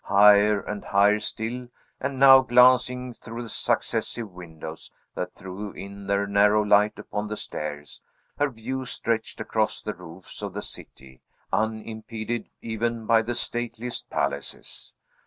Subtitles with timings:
[0.05, 1.67] Higher, and higher still;
[1.99, 7.37] and now, glancing through the successive windows that threw in their narrow light upon the
[7.37, 8.01] stairs,
[8.39, 11.21] her view stretched across the roofs of the city,
[11.53, 14.91] unimpeded even by the stateliest palaces.